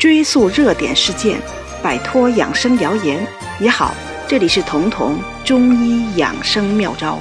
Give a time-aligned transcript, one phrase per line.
[0.00, 1.38] 追溯热点事件，
[1.82, 3.22] 摆脱养生谣言。
[3.60, 3.94] 你好，
[4.26, 7.20] 这里是彤彤中医养生妙招。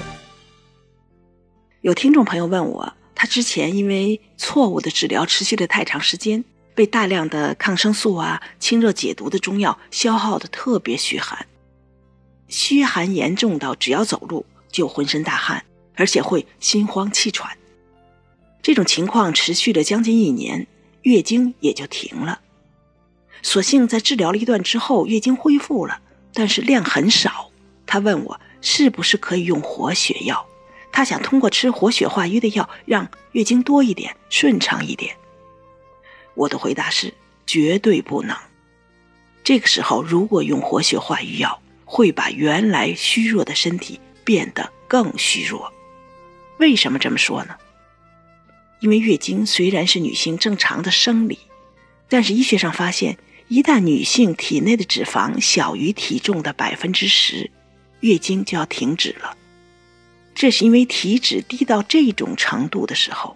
[1.82, 11.46] 有听众朋友问我，他之前因为错误的治疗持续了太长时间，被大量的抗生素啊、清热解毒的中药消耗的特别虚寒，
[12.48, 15.66] 虚寒严重到只要走路就浑身大汗，
[15.96, 17.58] 而且会心慌气喘。
[18.62, 20.66] 这种情况持续了将近一年，
[21.02, 22.40] 月经也就停了。
[23.42, 26.02] 所幸在治疗了一段之后，月经恢复了，
[26.34, 27.52] 但是量很少。
[27.86, 30.46] 他问我是不是可以用活血药？
[30.92, 35.16] 他想通过吃活血化瘀的药，让月经多一点，顺畅一点。
[36.36, 37.14] 我的回答是
[37.46, 38.36] 绝对不能。
[39.44, 45.72] 这个时候，如果用活血化瘀药，会把原来虚弱的身体变得更虚弱。
[46.58, 47.56] 为什么这么说呢？
[48.80, 51.40] 因为月经虽然是女性正常的生理，
[52.08, 53.18] 但是医学上发现，
[53.50, 57.50] 一旦女性体内的脂肪小于体重的百分之十，
[58.02, 59.36] 月经就要停止了。
[60.36, 63.36] 这是因为体脂低到这种程度的时候，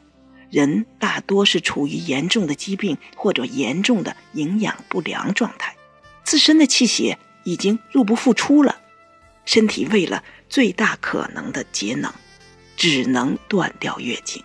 [0.52, 5.75] 人大多是处于严重的疾病或者严重的营养不良状态，
[6.23, 8.80] 自身的气血已经入不敷出了，
[9.45, 12.14] 身体为了最大可能的节能，
[12.78, 14.44] 只能断掉月经。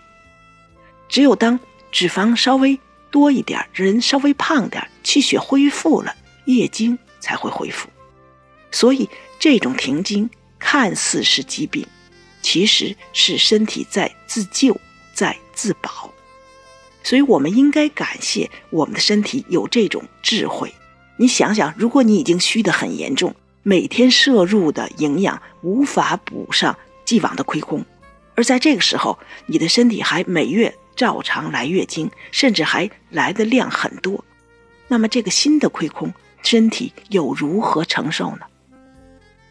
[1.07, 1.59] 只有当
[1.91, 2.79] 脂肪稍微
[3.11, 6.15] 多一点，人稍微胖点，气血恢复了，
[6.45, 7.89] 月经才会恢复。
[8.71, 11.85] 所以这种停经看似是疾病，
[12.41, 14.79] 其实是身体在自救，
[15.13, 16.11] 在自保。
[17.03, 20.73] 所以我们应该感谢我们的身体有这种智慧。
[21.17, 27.83] 你想想，如果你已经虚得很严重，每天摄入的营养无法补上既往的亏空，
[28.35, 30.73] 而在这个时候，你的身体还每月。
[30.99, 34.25] 照常来月经，甚至还来的量很多，
[34.89, 38.41] 那么这个新的亏空，身体又如何承受呢？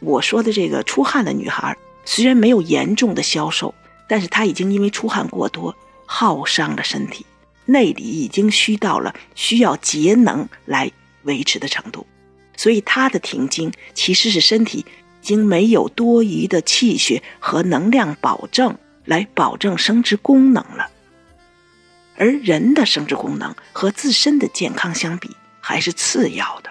[0.00, 1.74] 我说的这个出汗的女孩，
[2.04, 3.74] 虽然没有严重的消瘦，
[4.06, 5.74] 但是她已经因为出汗过多，
[6.04, 7.24] 耗伤了身体，
[7.64, 10.92] 内里已经虚到了需要节能来
[11.22, 12.06] 维持的程度，
[12.58, 14.84] 所以她的停经其实是身体已
[15.22, 20.90] 经没有多余的气血和能量保证来保证生殖功能了。
[22.18, 26.70] 而人的生殖功能和自身的健康相比，还是次要的。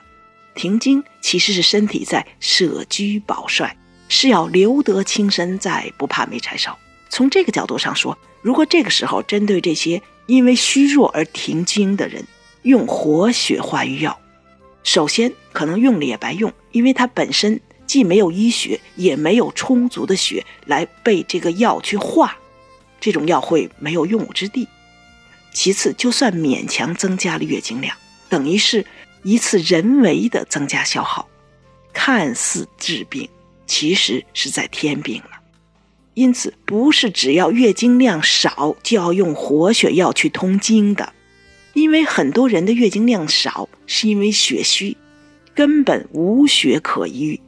[0.54, 3.78] 停经其实是身体在舍居保帅，
[4.10, 6.78] 是要留得青山在，不怕没柴烧。
[7.10, 12.26] 从这个角度上说，如果这个时候针对这些因为虚弱而停经的人，
[12.64, 14.20] 用活血化瘀药，
[14.84, 22.36] 首先可能用了也白用，因为它本身既没有医血，也没有充足的血来被这个药去化，
[23.00, 24.68] 这种药会没有用武之地。
[25.60, 27.98] 其次，就算勉强增加了月经量，
[28.30, 28.86] 等于是
[29.24, 31.28] 一次人为的增加消耗，
[31.92, 33.28] 看似治病，
[33.66, 35.32] 其实是在添病了。
[36.14, 41.12] 因此，不是只要月经量少就要用活血药去通经的，
[41.74, 44.96] 因为很多人的月经量少是因为血虚，
[45.56, 47.42] 根本无血可瘀，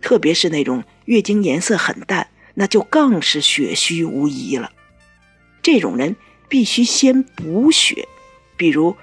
[0.00, 4.72] 特别是那种月经颜色很淡，那就更是血虚无疑了。
[5.62, 6.16] 这种人。
[6.52, 8.06] 必须先补血，
[8.58, 8.94] 比如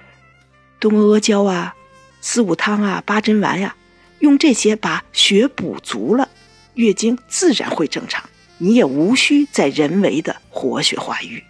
[0.79, 1.73] 东阿阿胶啊、
[2.21, 3.75] 四物汤啊、八珍丸呀，
[4.19, 6.29] 用这些把血补足了，
[6.75, 8.29] 月经自然会正常，
[8.59, 11.43] 你也无需再人为的活血化瘀。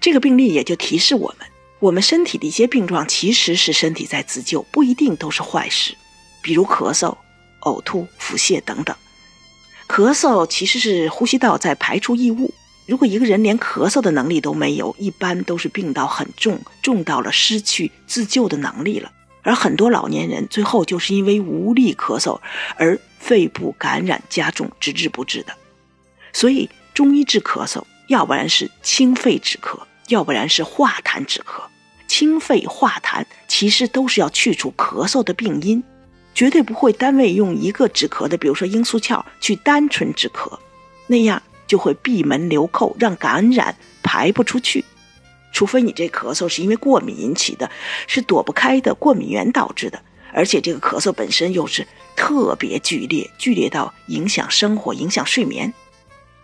[0.00, 1.48] 这个病例也就提示我们，
[1.80, 5.96] 我们身体的一些病状其实是身体在自救，不一定都是坏事。
[6.40, 7.16] 比如咳嗽、
[7.62, 8.94] 呕吐、腹泻等等。
[9.88, 12.54] 咳嗽其实是呼吸道在排出异物。
[12.86, 19.10] 如果一个人连咳嗽的能力都没有，一般都是病到很重，重到了失去自救的能力了。
[19.42, 22.40] 而很多老年人最后就是因为无力咳嗽
[22.76, 25.52] 而肺部感染加重，直至不治的。
[26.32, 31.62] 所以中医治咳嗽，要不然是清肺止咳，要不然是化痰止咳。
[32.06, 35.82] 清肺化痰其实都是要去除咳嗽的病因，
[36.34, 40.56] 绝对不会单位用一个止咳的，比如说罂粟壳去单纯止咳，
[41.08, 41.42] 那样。
[41.66, 44.84] 就会闭门留寇，让感染排不出去。
[45.52, 47.70] 除非你这咳嗽是因为过敏引起的，
[48.06, 49.98] 是躲不开的过敏源导致的，
[50.32, 55.72] 而且这个咳嗽本身又是特别剧烈，剧烈到影响生活、影响睡眠，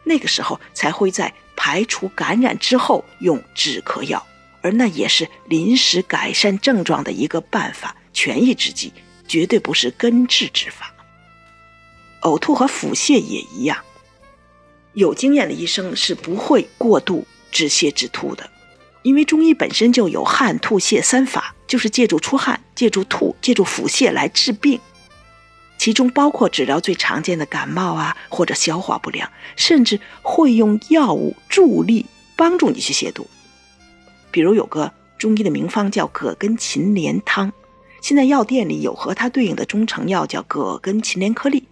[0.04, 4.24] 那个时候才会在排除感染之后用止咳药，
[4.62, 8.94] 而那也是临时改善症状的一个办法，权宜之计，
[9.28, 10.94] 绝对不是根治之法。
[12.22, 13.76] 呕吐和腹泻也一样。
[14.94, 18.48] 有经验的医生是不会过度止泻止吐的，
[19.02, 24.78] 因为中医本身就有汗、吐、泻三法，就是借助出汗、借助吐、借助腹泻来治病，
[25.78, 32.06] 其中包括治疗最常见的感冒啊，或者消化不良，甚至会用药物助力
[32.36, 33.26] 帮助你去泻毒。
[34.30, 37.52] 比如有个中医的名方叫葛根芩连汤，
[38.00, 41.66] 现在药店里有和它对应的中成药叫葛根芩连颗粒。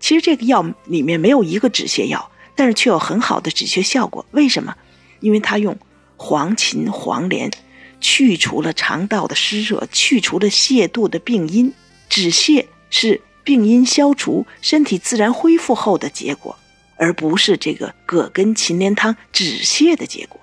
[0.00, 4.26] 其实这个药里面没有一个止泻药，但是却有很好的止泻效果。
[4.32, 4.74] 为什么？
[5.20, 5.78] 因为它用
[6.16, 7.48] 黄芩、黄连
[8.00, 11.72] 去除了肠道的湿热，去除了泻肚的病因。
[12.08, 16.58] 止泻是病因消除、身体自然恢复后的结果，
[16.96, 20.40] 而不是这个葛根芩连汤止泻的结果。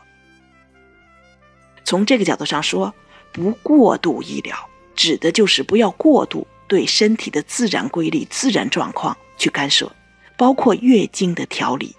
[1.84, 2.94] 从这个角度上说，
[3.34, 4.56] 不过度医疗
[4.96, 9.18] 指的就是不要过度对身体的自然规律、自然状况。
[9.38, 9.92] 去干涉，
[10.38, 11.94] 包括月经的调理，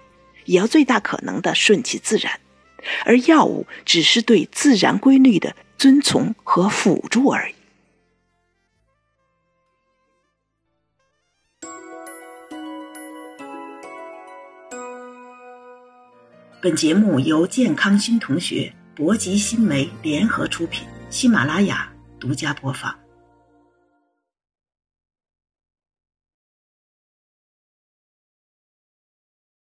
[0.47, 2.39] 也要最大可能的顺其自然，
[3.05, 7.53] 而药物只是对自然规律的遵从和辅助而已。
[16.59, 22.93] 本节目由健康新同学、博吉新媒联合出品，喜马拉雅独家播放。